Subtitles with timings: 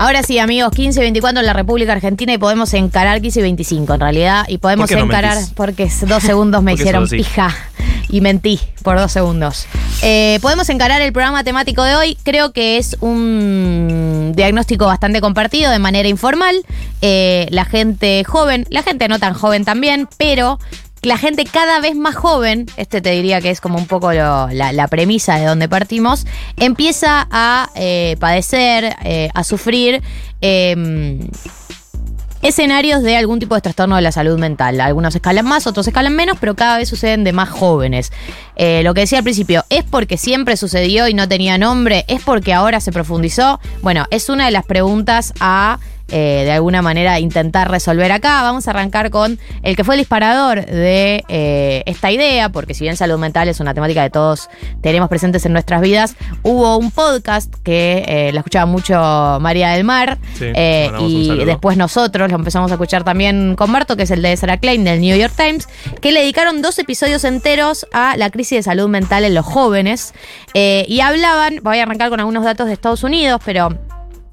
[0.00, 3.42] Ahora sí, amigos, 15 y 24 en la República Argentina y podemos encarar 15 y
[3.42, 4.46] 25 en realidad.
[4.48, 5.52] Y podemos ¿Por qué no encarar mentís?
[5.54, 7.16] porque dos segundos me Porque hicieron sos así.
[7.18, 7.54] pija
[8.08, 9.66] y mentí por dos segundos.
[10.00, 12.16] Eh, podemos encarar el programa temático de hoy.
[12.22, 16.56] Creo que es un diagnóstico bastante compartido de manera informal.
[17.02, 20.58] Eh, la gente joven, la gente no tan joven también, pero
[21.02, 24.88] la gente cada vez más joven, este te diría que es como un poco la,
[24.90, 26.26] premisa de donde partimos,
[26.56, 30.02] empieza a eh, padecer, eh, a sufrir
[30.40, 31.20] eh,
[32.42, 34.80] escenarios de algún tipo de trastorno de la salud mental.
[34.80, 38.12] Algunos escalan más, otros escalan menos, pero cada vez suceden de más jóvenes.
[38.56, 42.04] Eh, lo que decía al principio, ¿es porque siempre sucedió y no tenía nombre?
[42.08, 43.60] ¿Es porque ahora se profundizó?
[43.82, 45.78] Bueno, es una de las preguntas a...
[46.10, 48.42] eh, de alguna manera intentar resolver acá.
[48.42, 52.84] Vamos a arrancar con el que fue el disparador de eh, esta idea, porque si
[52.84, 54.48] bien salud mental es una temática que todos
[54.82, 59.84] tenemos presentes en nuestras vidas, hubo un podcast que eh, la escuchaba mucho María del
[59.84, 60.52] Mar Sí,
[61.00, 64.58] y después nosotros lo empezamos a escuchar también con Marto, que es el de Sarah
[64.58, 65.68] Klein del New York Times,
[66.00, 70.14] que le dedicaron dos episodios enteros a la crisis de salud mental en los jóvenes.
[70.54, 73.70] Y hablaban, voy a arrancar con algunos datos de Estados Unidos, pero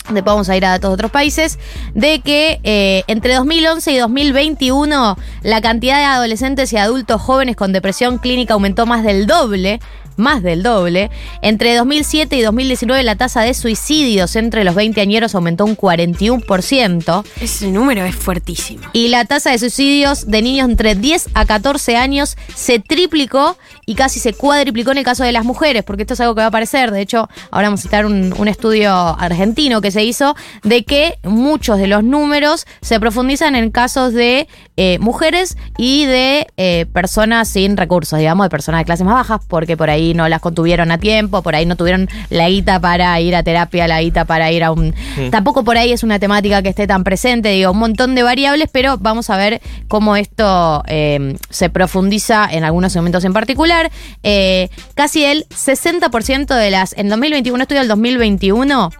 [0.09, 1.59] después vamos a ir a datos de otros países,
[1.93, 7.73] de que eh, entre 2011 y 2021 la cantidad de adolescentes y adultos jóvenes con
[7.73, 9.79] depresión clínica aumentó más del doble.
[10.15, 11.11] Más del doble.
[11.43, 17.23] Entre 2007 y 2019 la tasa de suicidios entre los 20 añeros aumentó un 41%.
[17.39, 18.81] Ese número es fuertísimo.
[18.93, 23.57] Y la tasa de suicidios de niños entre 10 a 14 años se triplicó
[23.89, 26.41] y casi se cuadriplicó en el caso de las mujeres, porque esto es algo que
[26.41, 26.91] va a aparecer.
[26.91, 31.17] De hecho, ahora vamos a citar un, un estudio argentino que se hizo de que
[31.23, 37.47] muchos de los números se profundizan en casos de eh, mujeres y de eh, personas
[37.47, 40.91] sin recursos, digamos, de personas de clases más bajas, porque por ahí no las contuvieron
[40.91, 44.51] a tiempo, por ahí no tuvieron la guita para ir a terapia, la guita para
[44.51, 44.93] ir a un...
[45.31, 48.69] Tampoco por ahí es una temática que esté tan presente, digo, un montón de variables,
[48.69, 53.76] pero vamos a ver cómo esto eh, se profundiza en algunos segmentos en particular.
[54.23, 56.93] Eh, casi el 60% de las...
[56.97, 58.91] En 2021, un estudio del 2021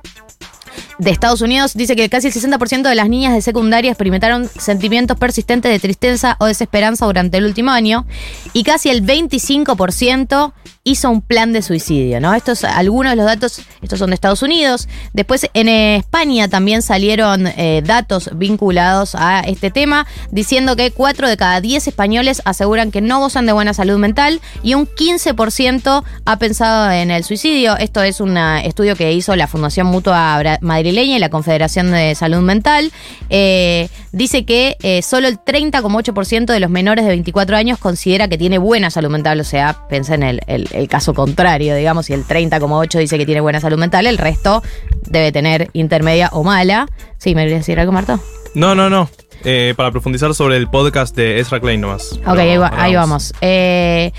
[0.99, 5.17] de Estados Unidos dice que casi el 60% de las niñas de secundaria experimentaron sentimientos
[5.17, 8.05] persistentes de tristeza o desesperanza durante el último año
[8.53, 10.53] y casi el 25%
[10.87, 12.33] hizo un plan de suicidio, ¿no?
[12.33, 14.87] Estos algunos de los datos, estos son de Estados Unidos.
[15.13, 21.35] Después en España también salieron eh, datos vinculados a este tema, diciendo que 4 de
[21.37, 26.39] cada 10 españoles aseguran que no gozan de buena salud mental y un 15% ha
[26.39, 27.75] pensado en el suicidio.
[27.77, 32.39] Esto es un estudio que hizo la Fundación Mutua Madrileña y la Confederación de Salud
[32.41, 32.91] Mental.
[33.29, 38.37] Eh, dice que eh, solo el 30,8% de los menores de 24 años considera que
[38.37, 39.39] tiene buena salud mental.
[39.39, 43.25] O sea, pensé en el, el- el caso contrario, digamos, si el 30,8% dice que
[43.25, 44.61] tiene buena salud mental, el resto
[45.05, 46.87] debe tener intermedia o mala.
[47.17, 48.19] Sí, ¿me querías decir algo, Marto?
[48.53, 49.09] No, no, no.
[49.43, 52.13] Eh, para profundizar sobre el podcast de Ezra Klein nomás.
[52.13, 53.33] Ok, Pero ahí, va- ahora ahí vamos.
[53.41, 54.11] Eh,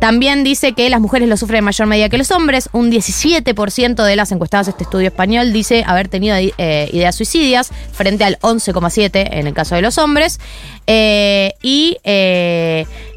[0.00, 2.70] también dice que las mujeres lo sufren en mayor medida que los hombres.
[2.72, 7.70] Un 17% de las encuestadas a este estudio español dice haber tenido eh, ideas suicidas,
[7.92, 10.40] frente al 11,7% en el caso de los hombres.
[10.86, 11.98] Y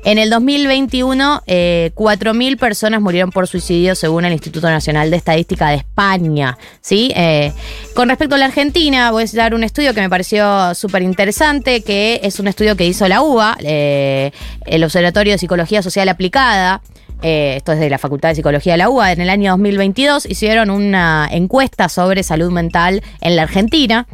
[0.05, 5.69] en el 2021, eh, 4.000 personas murieron por suicidio según el Instituto Nacional de Estadística
[5.69, 6.59] de España.
[6.79, 7.11] ¿sí?
[7.15, 7.51] Eh,
[7.95, 11.81] con respecto a la Argentina, voy a citar un estudio que me pareció súper interesante,
[11.81, 14.31] que es un estudio que hizo la UBA, eh,
[14.67, 16.81] el Observatorio de Psicología Social Aplicada.
[17.23, 20.27] eh, esto es de la Facultad de Psicología de la UBA, en el año 2022
[20.27, 24.05] hicieron una encuesta sobre salud mental en la Argentina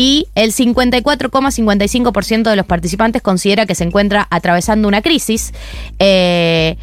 [0.00, 5.52] y el 54,55% de los participantes considera que se encuentra atravesando una crisis.
[5.98, 6.78] Eh,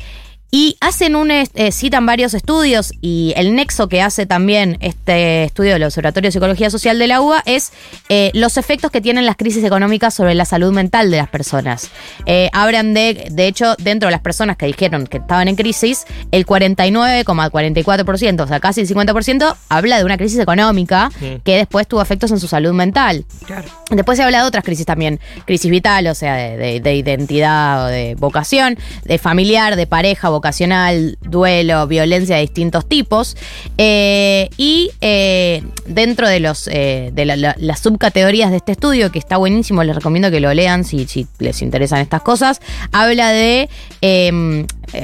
[0.50, 5.74] y hacen un, eh, citan varios estudios y el nexo que hace también este estudio
[5.74, 7.74] del Observatorio de Psicología Social de la UBA es
[8.08, 11.90] eh, los efectos que tienen las crisis económicas sobre la salud mental de las personas.
[12.25, 16.06] Eh, hablan de, de hecho, dentro de las personas que dijeron que estaban en crisis,
[16.31, 21.10] el 49,44%, o sea, casi el 50%, habla de una crisis económica
[21.44, 23.25] que después tuvo efectos en su salud mental.
[23.45, 23.68] Claro.
[23.89, 27.86] Después se habla de otras crisis también, crisis vital, o sea, de, de- de identidad
[27.86, 33.36] o de vocación, de familiar, de pareja, vocacional, duelo, violencia de distintos tipos.
[33.78, 39.12] Eh, y eh, dentro de los eh, de la- la- las subcategorías de este estudio,
[39.12, 42.62] que está buenísimo, les recomiendo que lo lean si, si les interesan estas cosas,
[42.92, 43.69] habla de...
[44.01, 44.31] eh,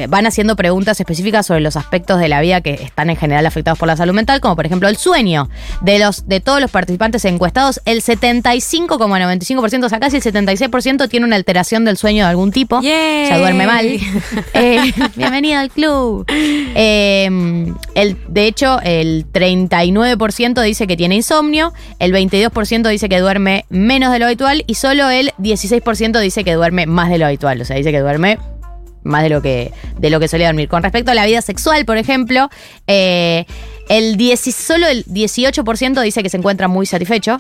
[0.08, 3.78] van haciendo preguntas específicas sobre los aspectos de la vida que están en general afectados
[3.78, 5.50] por la salud mental, como por ejemplo el sueño.
[5.82, 11.26] De, los, de todos los participantes encuestados, el 75,95%, o sea, casi el 76% tiene
[11.26, 12.82] una alteración del sueño de algún tipo.
[12.82, 13.26] Yay.
[13.26, 13.86] O sea, duerme mal.
[14.54, 16.26] Eh, bienvenido al club.
[16.76, 17.30] Eh,
[17.96, 24.12] el, de hecho, el 39% dice que tiene insomnio, el 22% dice que duerme menos
[24.12, 27.62] de lo habitual y solo el 16% dice que duerme más de lo habitual.
[27.62, 28.40] O sea, dice que duerme
[29.04, 30.68] más de lo que, de lo que solía dormir.
[30.68, 32.50] Con respecto a la vida sexual, por ejemplo,
[32.88, 33.46] eh,
[33.90, 37.38] el 10 solo el 18% dice que se encuentra muy satisfecho.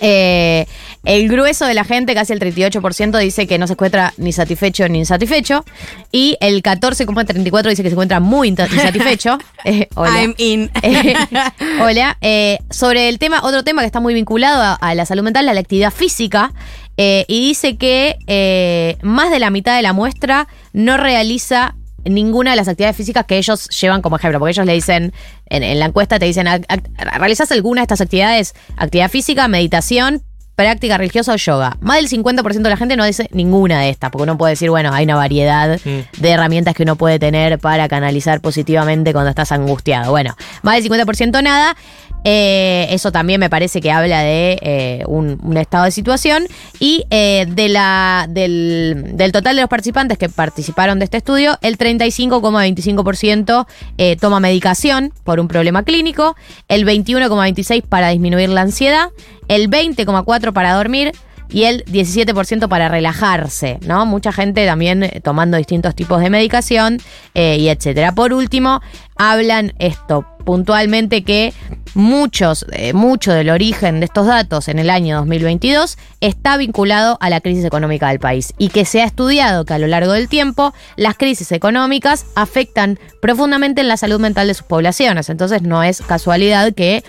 [0.00, 0.66] Eh,
[1.04, 4.88] el grueso de la gente, casi el 38%, dice que no se encuentra ni satisfecho
[4.88, 5.64] ni insatisfecho.
[6.12, 9.38] Y el 14,34% dice que se encuentra muy insatisfecho.
[9.64, 10.20] Eh, hola.
[10.22, 10.70] I'm in.
[10.82, 11.14] Eh,
[11.80, 12.18] hola.
[12.20, 15.48] Eh, sobre el tema, otro tema que está muy vinculado a, a la salud mental,
[15.48, 16.52] a la actividad física.
[16.96, 21.74] eh, y dice que más de la mitad de la muestra no realiza
[22.04, 24.40] ninguna de las actividades físicas que ellos llevan como ejemplo.
[24.40, 25.12] Porque ellos le dicen,
[25.46, 28.54] en, en la encuesta te dicen, "Ac- ac- ¿realizas alguna de estas actividades?
[28.76, 30.22] Actividad física, meditación,
[30.62, 31.76] práctica religiosa o yoga.
[31.80, 34.70] Más del 50% de la gente no dice ninguna de estas, porque uno puede decir,
[34.70, 39.50] bueno, hay una variedad de herramientas que uno puede tener para canalizar positivamente cuando estás
[39.50, 40.12] angustiado.
[40.12, 41.76] Bueno, más del 50% nada.
[42.24, 46.44] Eh, eso también me parece que habla de eh, un, estado de situación.
[46.78, 51.78] Y eh, de la, del, total de los participantes que participaron de este estudio, el
[51.78, 53.66] 35,25%
[53.98, 56.36] eh, toma medicación por un problema clínico,
[56.68, 59.08] el 21,26% para disminuir la ansiedad,
[59.48, 61.12] el 20,4% para dormir
[61.50, 64.06] y el 17% para relajarse, ¿no?
[64.06, 66.98] Mucha gente también tomando distintos tipos de medicación
[67.34, 68.12] y etcétera.
[68.12, 68.80] Por último,
[69.16, 71.52] hablan esto puntualmente que
[71.94, 77.30] muchos, eh, mucho del origen de estos datos en el año 2022 está vinculado a
[77.30, 80.28] la crisis económica del país y que se ha estudiado que a lo largo del
[80.28, 85.28] tiempo las crisis económicas afectan profundamente en la salud mental de sus poblaciones.
[85.28, 87.04] Entonces no es casualidad que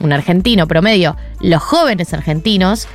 [0.00, 2.86] un argentino promedio, los jóvenes argentinos,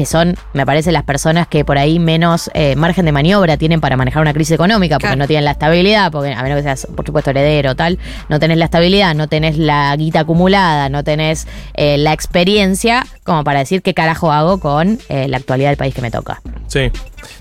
[0.00, 3.82] que son, me parece, las personas que por ahí menos eh, margen de maniobra tienen
[3.82, 5.18] para manejar una crisis económica, porque Claro.
[5.18, 7.98] no tienen la estabilidad, porque a menos que seas, por supuesto, heredero tal,
[8.30, 13.44] no tenés la estabilidad, no tenés la guita acumulada, no tenés eh, la experiencia como
[13.44, 16.40] para decir qué carajo hago con eh, la actualidad del país que me toca.
[16.66, 16.90] Sí.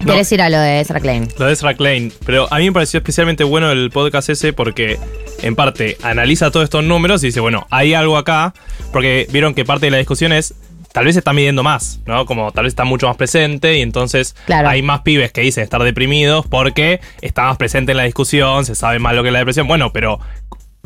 [0.02, 1.30] No, ¿Querés ir a lo de Ezra Klein?
[1.38, 2.12] lo de Ezra Klein.
[2.26, 5.00] Pero a mí me pareció especialmente bueno el podcast ese porque,
[5.42, 8.54] en parte, analiza todos estos números y dice, bueno, hay algo acá.
[8.92, 10.54] Porque vieron que parte de la discusión es.
[10.94, 12.26] Tal vez se está midiendo más, ¿no?
[12.26, 14.70] Como tal vez está mucho más presente y entonces Claro.
[14.70, 18.76] hay más pibes que dicen estar deprimidos porque está más presente en la discusión, se
[18.76, 19.68] sabe más lo que es la depresión.
[19.68, 20.20] Bueno, pero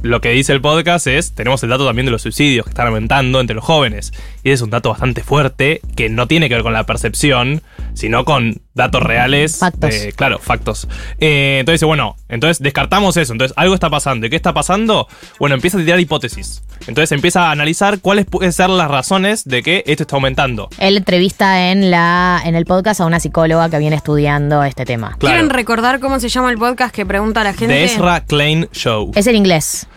[0.02, 2.88] lo que dice el podcast es, tenemos el dato también de los suicidios que están
[2.88, 4.12] aumentando entre los jóvenes.
[4.44, 7.62] Y ese es un dato bastante fuerte que no tiene que ver con la percepción,
[7.94, 9.58] sino con datos reales.
[9.58, 9.94] Factos.
[9.94, 10.88] eh, claro, factos.
[11.20, 13.34] Eh, entonces dice, bueno, entonces descartamos eso.
[13.34, 14.28] Entonces algo está pasando.
[14.28, 15.08] ¿Y qué está pasando?
[15.40, 16.64] Bueno, empieza a tirar hipótesis.
[16.88, 20.70] Entonces empieza a analizar cuáles pueden ser las razones de que esto está aumentando.
[20.80, 25.16] Él entrevista en, la, en el podcast a una psicóloga que viene estudiando este tema.
[25.18, 25.34] Claro.
[25.36, 27.74] ¿Quieren recordar cómo se llama el podcast que pregunta a la gente?
[27.74, 29.12] The Ezra Klein Show.
[29.16, 29.88] Es en inglés.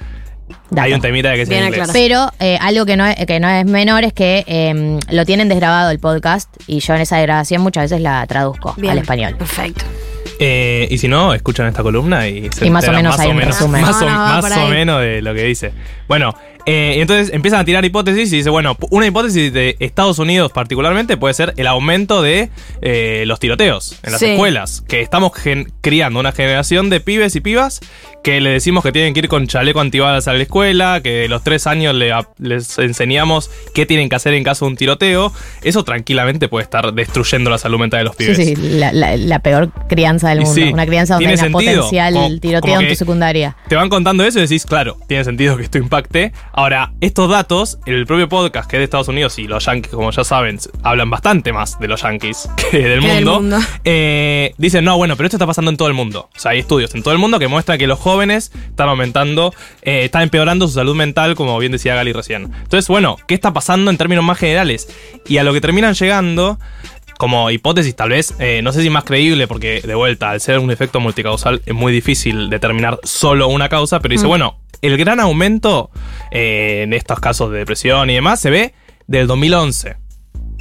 [0.70, 0.82] Dato.
[0.82, 1.92] Hay un temita de que aclarado.
[1.92, 5.48] Pero eh, algo que no, es, que no es menor es que eh, lo tienen
[5.48, 8.92] desgrabado el podcast y yo en esa desgrabación muchas veces la traduzco Bien.
[8.92, 9.36] al español.
[9.36, 9.84] Perfecto.
[10.38, 13.40] Eh, y si no, escuchan esta columna y se Y más o menos hay un
[13.40, 13.80] resumen.
[13.82, 15.72] Más, o, más o menos de lo que dice.
[16.08, 16.34] Bueno,
[16.66, 21.16] eh, entonces empiezan a tirar hipótesis y dice, bueno, una hipótesis de Estados Unidos particularmente
[21.16, 22.50] puede ser el aumento de
[22.82, 24.26] eh, los tiroteos en las Sí.
[24.26, 24.82] escuelas.
[24.88, 25.32] Que estamos
[25.80, 27.80] criando una generación de pibes y pibas
[28.24, 31.28] que le decimos que tienen que ir con chaleco antibalas a la escuela, que de
[31.28, 35.32] los tres años le les enseñamos qué tienen que hacer en caso de un tiroteo.
[35.62, 38.36] Eso tranquilamente puede estar destruyendo la salud mental de los Sí, pibes.
[38.38, 40.54] sí, la, la- la peor crianza del mundo.
[40.54, 41.82] sí, una crianza donde hay tiene una sentido.
[41.82, 43.56] potencial Como- tiroteo como en tu secundaria.
[43.68, 46.32] Te van contando eso y decís, claro, tiene sentido que esto impacte.
[46.52, 50.10] Ahora, estos datos, el propio podcast que es de Estados Unidos y los yankees, como
[50.10, 53.40] ya saben, hablan bastante más de los yankees que del Que del mundo.
[53.40, 53.58] mundo.
[53.84, 56.28] eh, dicen, no, bueno, pero esto está pasando en todo el mundo.
[56.34, 59.52] O sea, hay estudios en todo el mundo que muestran que los jóvenes están aumentando,
[59.82, 62.44] eh, están empeorando su salud mental, como bien decía Gali recién.
[62.62, 64.88] Entonces, bueno, ¿qué está pasando en términos más generales?
[65.26, 66.58] Y a lo que terminan llegando
[67.18, 70.58] como hipótesis tal vez, eh, no sé si más creíble, porque de vuelta, al ser
[70.58, 75.20] un efecto multicausal es muy difícil determinar solo una causa, pero dice, bueno, el gran
[75.20, 75.90] aumento
[76.30, 78.74] eh, en estos casos de depresión y demás se ve
[79.06, 79.96] del 2011.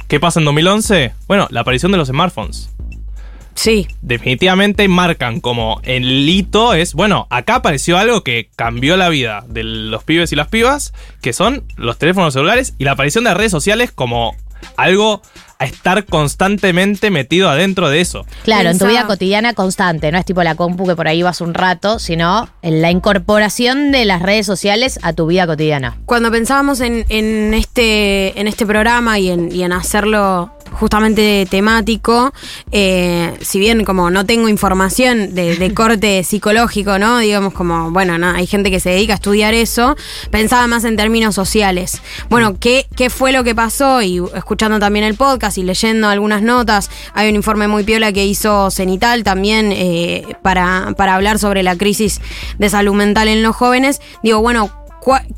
[0.08, 1.12] ¿Qué pasa en 2011?
[1.26, 2.70] Bueno, la aparición de los smartphones.
[3.56, 3.88] Sí.
[4.02, 9.64] Definitivamente marcan como el hito es, bueno, acá apareció algo que cambió la vida de
[9.64, 13.50] los pibes y las pibas, que son los teléfonos celulares y la aparición de redes
[13.50, 14.36] sociales como
[14.76, 15.22] algo
[15.58, 18.26] a estar constantemente metido adentro de eso.
[18.44, 21.40] Claro, en tu vida cotidiana constante, no es tipo la compu que por ahí vas
[21.40, 25.96] un rato, sino en la incorporación de las redes sociales a tu vida cotidiana.
[26.04, 32.32] Cuando pensábamos en, en este, en este programa y en, y en hacerlo justamente temático,
[32.70, 37.18] eh, si bien como no tengo información de, de corte psicológico, ¿no?
[37.18, 39.96] Digamos como, bueno, no, hay gente que se dedica a estudiar eso,
[40.30, 42.00] pensaba más en términos sociales.
[42.28, 44.02] Bueno, ¿qué, qué fue lo que pasó?
[44.02, 48.26] Y escuchando también el podcast y leyendo algunas notas, hay un informe muy piola que
[48.26, 52.20] hizo Cenital también eh, para, para hablar sobre la crisis
[52.58, 54.00] de salud mental en los jóvenes.
[54.22, 54.70] Digo, bueno,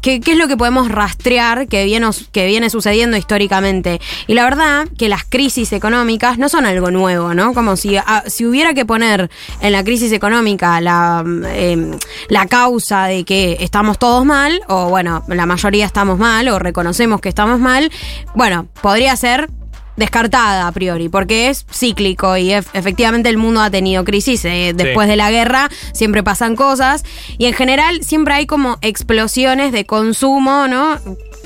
[0.01, 4.01] ¿Qué, es lo que podemos rastrear que viene, que viene sucediendo históricamente?
[4.27, 7.53] Y la verdad que las crisis económicas no son algo nuevo, ¿no?
[7.53, 11.91] Como si, ah, si hubiera que poner en la crisis económica la, eh,
[12.29, 17.21] la causa de que estamos todos mal, o bueno, la mayoría estamos mal, o reconocemos
[17.21, 17.91] que estamos mal,
[18.35, 19.51] bueno, podría ser
[19.99, 24.45] descartada a priori, porque es cíclico y ef- efectivamente el mundo ha tenido crisis.
[24.45, 27.05] eh, después de la guerra siempre pasan cosas
[27.37, 30.99] y en general siempre hay como explosiones de consumo, ¿no?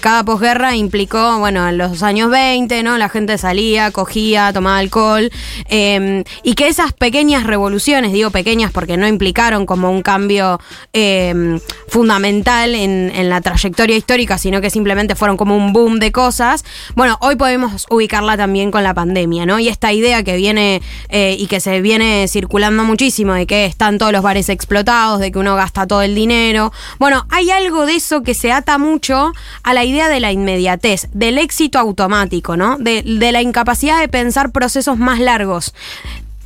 [0.02, 2.98] Cada posguerra implicó, bueno, en los años 20, ¿no?
[2.98, 5.30] La gente salía, cogía, tomaba alcohol.
[5.68, 10.58] eh, y que esas pequeñas revoluciones, digo pequeñas porque no implicaron como un cambio
[10.92, 16.10] eh, fundamental en, en la trayectoria histórica, sino que simplemente fueron como un boom de
[16.10, 16.64] cosas.
[16.96, 19.60] Bueno, hoy podemos ubicarla también con la pandemia, ¿no?
[19.60, 23.98] Y esta idea que viene eh, y que se viene circulando muchísimo de que están
[23.98, 26.72] todos los bares explotados, de que uno gasta todo el dinero.
[26.98, 29.32] Bueno, hay algo de eso que se ata mucho
[29.62, 32.78] a la idea de la inmediatez, del éxito automático, ¿no?
[32.78, 35.74] De, de la incapacidad de pensar procesos más largos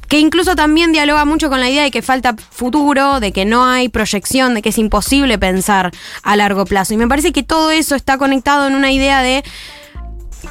[0.08, 3.64] que incluso también dialoga mucho con la idea de que falta futuro, de que no
[3.64, 5.90] hay proyección, de que es imposible pensar
[6.22, 6.94] a largo plazo.
[6.94, 9.42] Y me parece que todo eso está conectado en una idea de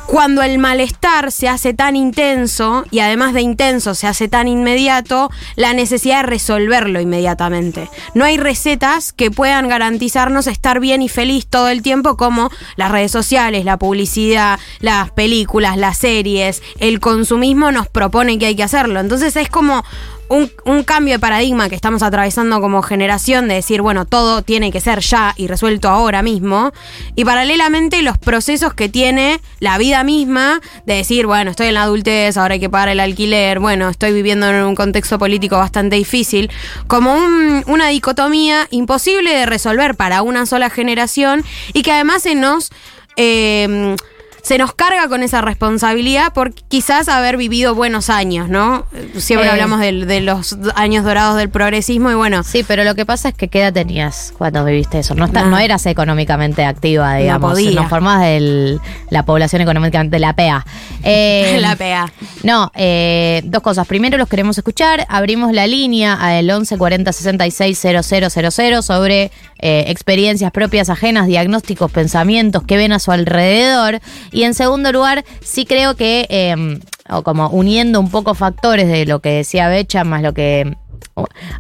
[0.06, 5.30] cuando el malestar se hace tan intenso y además de intenso se hace tan inmediato,
[5.56, 7.90] la necesidad de resolverlo inmediatamente.
[8.14, 12.92] No hay recetas que puedan garantizarnos estar bien y feliz todo el tiempo como las
[12.92, 18.64] redes sociales, la publicidad, las películas, las series, el consumismo nos propone que hay que
[18.64, 19.00] hacerlo.
[19.00, 19.84] Entonces es como
[20.30, 24.80] un, cambio de paradigma que estamos atravesando como generación de decir, bueno, todo tiene que
[24.82, 26.72] ser ya y resuelto ahora mismo.
[27.16, 31.84] Y paralelamente los procesos que tiene la vida misma de decir, bueno, estoy en la
[31.84, 35.96] adultez, ahora hay que pagar el alquiler, bueno, estoy viviendo en un contexto político bastante
[35.96, 36.50] difícil,
[36.88, 42.36] como un- una dicotomía imposible de resolver para una sola generación y que además se
[42.36, 42.72] nos...
[43.18, 43.96] eh,
[44.46, 48.86] se nos carga con esa responsabilidad por quizás haber vivido buenos años, ¿no?
[49.18, 49.52] Siempre Eh.
[49.52, 53.30] hablamos del- de, los años dorados del progresismo y bueno, Sí, pero lo que pasa
[53.30, 55.16] es que qué edad tenías cuando viviste eso.
[55.16, 57.54] No, está- no eras económicamente activa, digamos.
[57.54, 57.72] podía.
[57.82, 60.64] No formabas el- la población económicamente, la PEA.
[61.08, 62.12] Eh, la PEA.
[62.44, 63.88] No, eh, dos cosas.
[63.88, 65.06] Primero los queremos escuchar.
[65.10, 72.62] Abrimos la línea al 11 40 66 000 sobre eh, experiencias propias ajenas, diagnósticos, pensamientos
[72.64, 74.00] que ven a su alrededor.
[74.36, 79.06] Y en segundo lugar, sí creo que, eh, o como uniendo un poco factores de
[79.06, 80.76] lo que decía Becha, más lo que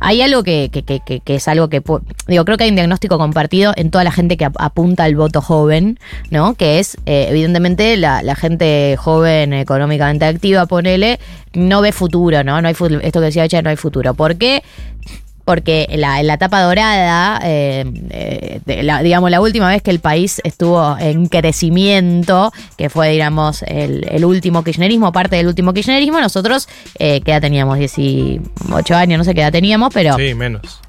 [0.01, 1.82] hay algo que, que- que- es algo que,
[2.27, 5.15] digo, creo que hay un diagnóstico compartido en toda la gente que ap- apunta al
[5.15, 5.98] voto joven,
[6.29, 6.55] ¿no?
[6.55, 11.20] Que es, eh, evidentemente, la, gente joven económicamente activa, ponele,
[11.53, 12.62] no ve futuro, ¿no?
[12.62, 14.13] No hay esto que decía Becha, no hay futuro.
[14.13, 14.62] ¿Por qué?
[15.46, 19.82] Porque en la, en la etapa dorada, eh, eh, de la- digamos, la última vez
[19.84, 25.48] que el país estuvo en crecimiento, que fue, digamos, el, el último kirchnerismo, parte del
[25.48, 26.68] último kirchnerismo, nosotros,
[27.00, 27.78] eh, ¿qué edad teníamos?
[27.78, 30.82] 18 años, no sé qué edad teníamos, pero Sí, menos.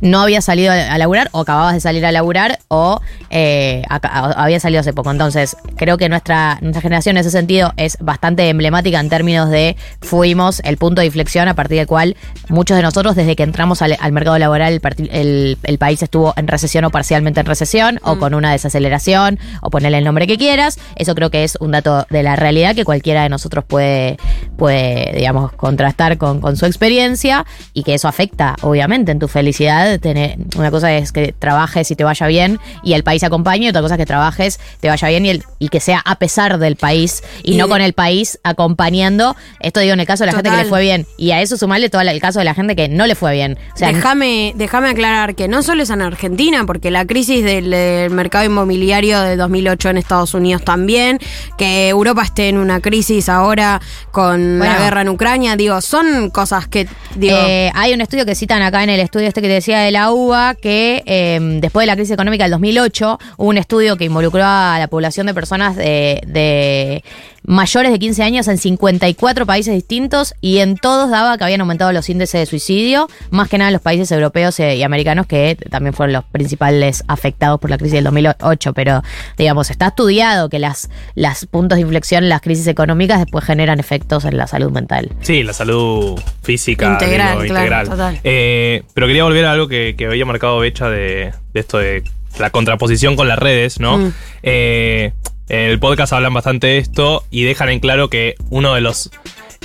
[0.00, 3.00] no había salido a laburar o acababas de salir a laburar o
[3.30, 5.10] eh, aca- había salido hace poco.
[5.10, 9.76] Entonces, creo que nuestra, nuestra generación en ese sentido es bastante emblemática en términos de
[10.00, 12.16] fuimos el punto de inflexión a partir del cual
[12.48, 16.34] muchos de nosotros, desde que entramos al, al mercado laboral, el, el- el país estuvo
[16.36, 20.36] en recesión o parcialmente en recesión o con una desaceleración o ponerle el nombre que
[20.36, 20.78] quieras.
[20.96, 24.18] Eso creo que es un dato de la realidad que cualquiera de nosotros puede,
[24.56, 29.98] puede digamos, contrastar con, con su experiencia y que eso afecta, obviamente, en tu felicidad.
[30.00, 33.68] Tener, una cosa es que trabajes y te vaya bien y el país acompañe, y
[33.70, 36.58] otra cosa es que trabajes, te vaya bien y, el- y que sea a pesar
[36.58, 39.36] del país y, Y no de- con el país acompañando.
[39.60, 41.06] Esto digo en el caso de la gente que le fue bien.
[41.16, 43.58] Y a eso sumarle todo el caso de la gente que no le fue bien.
[43.74, 47.70] O sea, déjame déjame aclarar que no solo es en Argentina, porque la crisis del,
[47.70, 51.18] del mercado inmobiliario de 2008 en Estados Unidos también,
[51.58, 53.80] que Europa esté en una crisis ahora
[54.10, 54.80] con la Bueno.
[54.84, 58.82] guerra en Ucrania, digo, son cosas que, digo, Eh, hay un estudio que citan acá
[58.82, 61.94] en el estudio este que te decía de la UBA, que eh, después de la
[61.96, 66.20] crisis económica del 2008, hubo un estudio que involucró a la población de personas de,
[66.26, 67.02] de
[67.44, 71.92] mayores de 15 años en 54 países distintos y en todos daba que habían aumentado
[71.92, 75.56] los índices de suicidio, más que nada en los países europeos eh, y americanos que
[75.70, 79.02] también fueron los principales afectados por la crisis del 2008, pero
[79.36, 83.80] digamos, está estudiado que las, las puntos de inflexión en las crisis económicas después generan
[83.80, 85.10] efectos en la salud mental.
[85.20, 86.92] Sí, la salud física.
[86.92, 87.88] Integral, digo, claro, integral.
[87.88, 88.20] total.
[88.24, 92.04] Eh, pero quería volver a algo que, que había marcado Becha de, de esto de
[92.38, 93.98] la contraposición con las redes, ¿no?
[93.98, 94.14] Mm.
[94.42, 95.12] Eh,
[95.48, 99.10] en el podcast hablan bastante de esto y dejan en claro que uno de los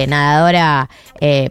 [0.07, 0.87] nadadora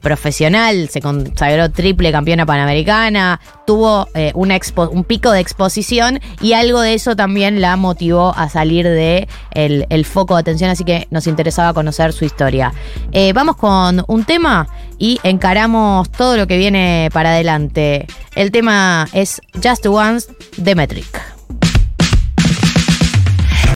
[0.00, 6.94] profesional, se consagró triple campeona panamericana, tuvo eh, un pico de exposición y algo de
[6.94, 11.72] eso también la motivó a salir de el foco de atención, así que nos interesaba
[11.72, 12.72] conocer su historia.
[13.12, 18.06] Eh, vamos con un tema y encaramos todo lo que viene para adelante.
[18.34, 21.33] El tema es Just Once de Metric.